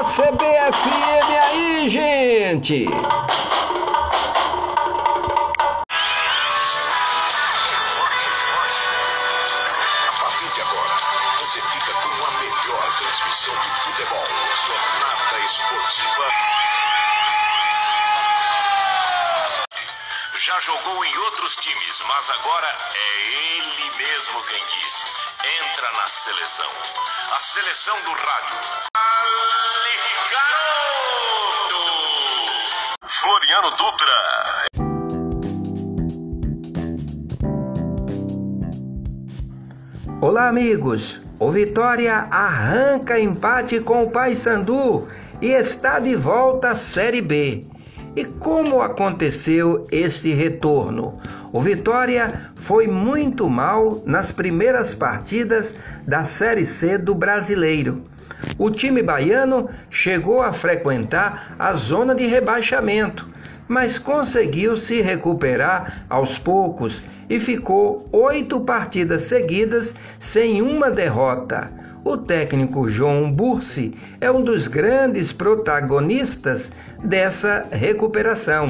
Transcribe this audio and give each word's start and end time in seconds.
a 0.00 0.04
CBFM 0.04 1.28
aí, 1.44 1.90
gente! 1.90 2.86
A 10.08 10.12
partir 10.22 10.48
de 10.54 10.60
agora, 10.62 10.96
você 11.40 11.60
fica 11.60 11.92
com 11.92 12.24
a 12.24 12.30
melhor 12.40 12.82
transmissão 12.96 13.54
de 13.54 13.68
futebol. 13.82 14.24
Jornada 14.66 15.38
Esportiva. 15.44 16.26
Já 20.38 20.60
jogou 20.60 21.04
em 21.04 21.18
outros 21.18 21.56
times, 21.56 22.02
mas 22.08 22.30
agora 22.30 22.74
é 22.94 23.20
ele 23.58 23.90
mesmo 23.98 24.42
quem 24.44 24.64
diz. 24.64 25.20
Entra 25.62 25.92
na 25.92 26.08
seleção. 26.08 26.70
A 27.36 27.40
seleção 27.40 28.00
do 28.04 28.12
rádio. 28.12 28.89
Olá, 40.22 40.48
amigos! 40.48 41.18
O 41.38 41.50
Vitória 41.50 42.14
arranca 42.30 43.18
empate 43.18 43.80
com 43.80 44.04
o 44.04 44.10
Paysandu 44.10 45.08
e 45.40 45.48
está 45.48 45.98
de 45.98 46.14
volta 46.14 46.72
à 46.72 46.74
Série 46.74 47.22
B. 47.22 47.64
E 48.14 48.26
como 48.26 48.82
aconteceu 48.82 49.86
este 49.90 50.34
retorno? 50.34 51.18
O 51.50 51.62
Vitória 51.62 52.50
foi 52.56 52.86
muito 52.86 53.48
mal 53.48 54.02
nas 54.04 54.30
primeiras 54.30 54.94
partidas 54.94 55.74
da 56.06 56.22
Série 56.24 56.66
C 56.66 56.98
do 56.98 57.14
Brasileiro. 57.14 58.04
O 58.58 58.70
time 58.70 59.02
baiano 59.02 59.68
chegou 59.90 60.42
a 60.42 60.52
frequentar 60.52 61.54
a 61.58 61.72
zona 61.74 62.14
de 62.14 62.26
rebaixamento, 62.26 63.28
mas 63.68 63.98
conseguiu 63.98 64.76
se 64.76 65.00
recuperar 65.00 66.04
aos 66.08 66.38
poucos 66.38 67.02
e 67.28 67.38
ficou 67.38 68.08
oito 68.12 68.60
partidas 68.60 69.22
seguidas 69.22 69.94
sem 70.18 70.60
uma 70.60 70.90
derrota. 70.90 71.70
O 72.04 72.16
técnico 72.16 72.88
João 72.88 73.30
Bursi 73.30 73.94
é 74.20 74.30
um 74.30 74.42
dos 74.42 74.66
grandes 74.66 75.32
protagonistas 75.32 76.72
dessa 77.04 77.66
recuperação. 77.70 78.68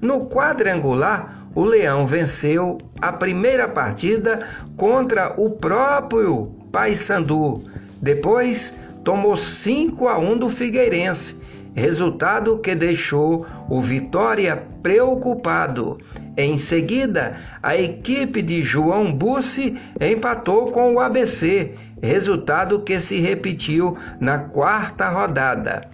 No 0.00 0.26
quadrangular, 0.26 1.48
o 1.54 1.64
Leão 1.64 2.06
venceu 2.06 2.78
a 3.00 3.12
primeira 3.12 3.68
partida 3.68 4.46
contra 4.76 5.34
o 5.36 5.50
próprio 5.50 6.46
Paysandu. 6.70 7.64
Depois, 8.00 8.74
tomou 9.04 9.36
5 9.36 10.08
a 10.08 10.18
1 10.18 10.38
do 10.38 10.50
Figueirense, 10.50 11.36
resultado 11.74 12.58
que 12.58 12.74
deixou 12.74 13.46
o 13.68 13.80
Vitória 13.80 14.62
preocupado. 14.82 15.98
Em 16.36 16.58
seguida, 16.58 17.36
a 17.62 17.76
equipe 17.76 18.40
de 18.42 18.62
João 18.62 19.12
Bussi 19.12 19.76
empatou 20.00 20.70
com 20.70 20.94
o 20.94 21.00
ABC, 21.00 21.74
resultado 22.02 22.80
que 22.80 23.00
se 23.00 23.20
repetiu 23.20 23.96
na 24.18 24.38
quarta 24.38 25.08
rodada. 25.08 25.88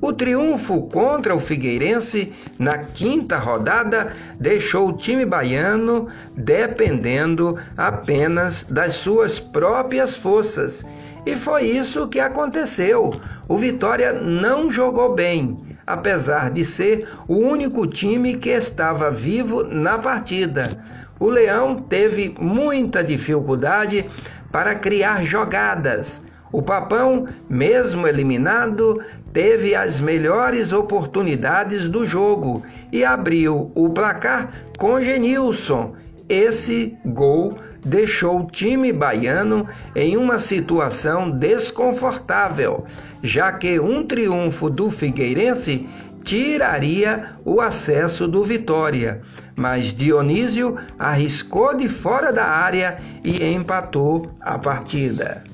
O 0.00 0.12
triunfo 0.12 0.82
contra 0.88 1.34
o 1.34 1.40
Figueirense 1.40 2.30
na 2.58 2.76
quinta 2.76 3.38
rodada 3.38 4.12
deixou 4.38 4.88
o 4.88 4.96
time 4.98 5.24
baiano 5.24 6.08
dependendo 6.36 7.56
apenas 7.74 8.64
das 8.64 8.94
suas 8.94 9.40
próprias 9.40 10.14
forças. 10.14 10.84
E 11.26 11.36
foi 11.36 11.64
isso 11.64 12.08
que 12.08 12.20
aconteceu. 12.20 13.12
O 13.48 13.56
Vitória 13.56 14.12
não 14.12 14.70
jogou 14.70 15.14
bem, 15.14 15.58
apesar 15.86 16.50
de 16.50 16.64
ser 16.64 17.08
o 17.26 17.36
único 17.36 17.86
time 17.86 18.34
que 18.34 18.50
estava 18.50 19.10
vivo 19.10 19.62
na 19.62 19.98
partida. 19.98 20.70
O 21.18 21.26
Leão 21.26 21.76
teve 21.76 22.34
muita 22.38 23.02
dificuldade 23.02 24.04
para 24.52 24.74
criar 24.74 25.24
jogadas. 25.24 26.20
O 26.52 26.62
Papão, 26.62 27.26
mesmo 27.48 28.06
eliminado, 28.06 29.02
teve 29.32 29.74
as 29.74 29.98
melhores 29.98 30.72
oportunidades 30.72 31.88
do 31.88 32.06
jogo 32.06 32.62
e 32.92 33.04
abriu 33.04 33.72
o 33.74 33.88
placar 33.90 34.50
com 34.78 35.00
Genilson. 35.00 35.96
Esse 36.28 36.96
gol 37.04 37.58
deixou 37.84 38.40
o 38.40 38.50
time 38.50 38.92
baiano 38.92 39.68
em 39.94 40.16
uma 40.16 40.38
situação 40.38 41.30
desconfortável, 41.30 42.84
já 43.22 43.52
que 43.52 43.78
um 43.78 44.06
triunfo 44.06 44.70
do 44.70 44.90
Figueirense 44.90 45.86
tiraria 46.24 47.32
o 47.44 47.60
acesso 47.60 48.26
do 48.26 48.42
Vitória. 48.42 49.20
Mas 49.54 49.92
Dionísio 49.92 50.76
arriscou 50.98 51.76
de 51.76 51.88
fora 51.88 52.32
da 52.32 52.46
área 52.46 52.96
e 53.22 53.44
empatou 53.44 54.30
a 54.40 54.58
partida. 54.58 55.44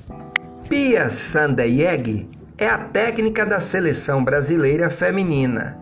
Pia 0.69 1.09
Sandeyeg 1.09 2.29
é 2.57 2.67
a 2.67 2.77
técnica 2.77 3.45
da 3.45 3.59
seleção 3.59 4.23
brasileira 4.23 4.89
feminina. 4.89 5.80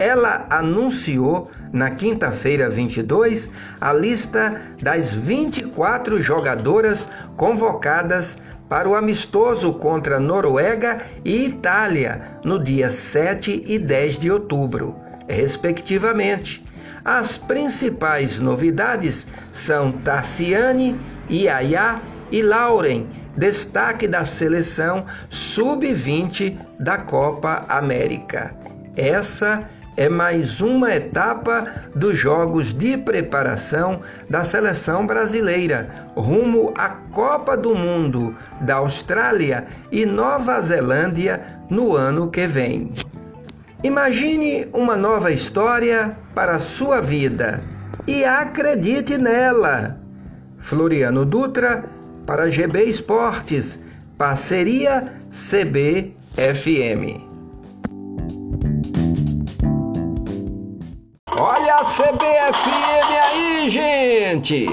Ela 0.00 0.46
anunciou 0.48 1.50
na 1.70 1.90
quinta-feira 1.90 2.70
22 2.70 3.50
a 3.78 3.92
lista 3.92 4.62
das 4.80 5.12
24 5.12 6.18
jogadoras 6.22 7.06
convocadas 7.36 8.38
para 8.66 8.88
o 8.88 8.94
amistoso 8.94 9.74
contra 9.74 10.18
Noruega 10.18 11.02
e 11.22 11.44
Itália 11.44 12.38
no 12.42 12.58
dia 12.58 12.88
7 12.88 13.62
e 13.66 13.78
10 13.78 14.18
de 14.18 14.30
outubro, 14.30 14.96
respectivamente. 15.28 16.64
As 17.04 17.36
principais 17.36 18.38
novidades 18.38 19.26
são 19.52 19.92
Tarciane, 19.92 20.98
Iaiá 21.28 22.00
e 22.32 22.40
Lauren, 22.40 23.06
destaque 23.36 24.08
da 24.08 24.24
seleção 24.24 25.04
sub-20 25.28 26.56
da 26.78 26.96
Copa 26.96 27.66
América. 27.68 28.54
Essa 28.96 29.68
é 29.76 29.79
mais 30.08 30.60
uma 30.60 30.94
etapa 30.94 31.66
dos 31.94 32.16
Jogos 32.16 32.72
de 32.72 32.96
Preparação 32.96 34.00
da 34.28 34.44
seleção 34.44 35.06
brasileira 35.06 36.10
rumo 36.16 36.72
à 36.76 36.88
Copa 36.88 37.56
do 37.56 37.74
Mundo 37.74 38.34
da 38.60 38.76
Austrália 38.76 39.66
e 39.90 40.06
Nova 40.06 40.60
Zelândia 40.60 41.40
no 41.68 41.94
ano 41.94 42.30
que 42.30 42.46
vem. 42.46 42.92
Imagine 43.82 44.68
uma 44.72 44.96
nova 44.96 45.32
história 45.32 46.16
para 46.34 46.52
a 46.52 46.58
sua 46.58 47.00
vida 47.00 47.62
e 48.06 48.24
acredite 48.24 49.16
nela. 49.16 49.98
Floriano 50.58 51.24
Dutra 51.24 51.84
para 52.26 52.50
GB 52.50 52.84
Esportes, 52.84 53.78
parceria 54.18 55.12
CBFM. 55.30 56.10
CBFM 61.84 63.16
aí, 63.32 63.70
gente! 63.70 64.66